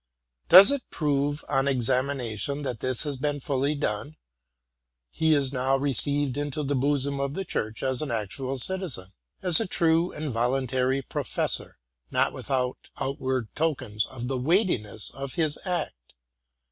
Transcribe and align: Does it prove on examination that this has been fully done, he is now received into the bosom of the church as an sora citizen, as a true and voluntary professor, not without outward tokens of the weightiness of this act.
Does 0.49 0.71
it 0.71 0.81
prove 0.89 1.45
on 1.47 1.67
examination 1.67 2.63
that 2.63 2.79
this 2.79 3.03
has 3.03 3.17
been 3.17 3.39
fully 3.39 3.75
done, 3.75 4.15
he 5.11 5.35
is 5.35 5.53
now 5.53 5.77
received 5.77 6.37
into 6.37 6.63
the 6.63 6.73
bosom 6.73 7.19
of 7.19 7.35
the 7.35 7.45
church 7.45 7.83
as 7.83 8.01
an 8.01 8.09
sora 8.31 8.57
citizen, 8.57 9.13
as 9.43 9.59
a 9.59 9.67
true 9.67 10.11
and 10.11 10.31
voluntary 10.31 11.03
professor, 11.03 11.75
not 12.09 12.33
without 12.33 12.89
outward 12.99 13.53
tokens 13.53 14.07
of 14.07 14.27
the 14.27 14.39
weightiness 14.39 15.11
of 15.11 15.35
this 15.35 15.59
act. 15.65 16.13